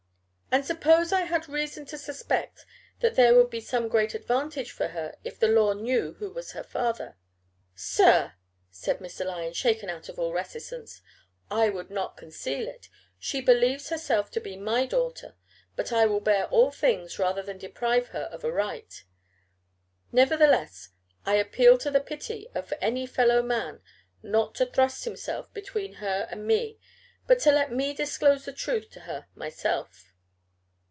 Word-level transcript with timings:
"And 0.53 0.65
suppose 0.65 1.13
I 1.13 1.21
had 1.21 1.47
reason 1.47 1.85
to 1.85 1.97
suspect 1.97 2.65
that 2.99 3.15
there 3.15 3.33
would 3.35 3.49
be 3.49 3.61
some 3.61 3.87
great 3.87 4.13
advantage 4.13 4.73
for 4.73 4.89
her 4.89 5.15
if 5.23 5.39
the 5.39 5.47
law 5.47 5.71
knew 5.71 6.15
who 6.15 6.29
was 6.29 6.51
her 6.51 6.63
father?" 6.65 7.15
"Sir!" 7.73 8.33
said 8.69 8.99
Mr. 8.99 9.25
Lyon, 9.25 9.53
shaken 9.53 9.89
out 9.89 10.09
of 10.09 10.19
all 10.19 10.33
reticence. 10.33 11.01
"I 11.49 11.69
would 11.69 11.89
not 11.89 12.17
conceal 12.17 12.67
it. 12.67 12.89
She 13.17 13.39
believes 13.39 13.87
herself 13.87 14.29
to 14.31 14.41
be 14.41 14.57
my 14.57 14.85
daughter. 14.85 15.35
But 15.77 15.93
I 15.93 16.05
will 16.05 16.19
bear 16.19 16.47
all 16.47 16.69
things 16.69 17.17
rather 17.17 17.41
than 17.41 17.57
deprive 17.57 18.09
her 18.09 18.23
of 18.23 18.43
a 18.43 18.51
right. 18.51 19.05
Nevertheless 20.11 20.89
I 21.25 21.35
appeal 21.35 21.77
to 21.77 21.89
the 21.91 22.01
pity 22.01 22.49
of 22.53 22.73
any 22.81 23.05
fellow 23.05 23.41
man, 23.41 23.81
not 24.21 24.53
to 24.55 24.65
thrust 24.65 25.05
himself 25.05 25.53
between 25.53 25.93
her 26.03 26.27
and 26.29 26.45
me, 26.45 26.77
but 27.25 27.39
to 27.39 27.53
let 27.53 27.71
me 27.71 27.93
disclose 27.93 28.43
the 28.43 28.51
truth 28.51 28.89
to 28.89 28.99
her 29.07 29.27
myself." 29.33 30.09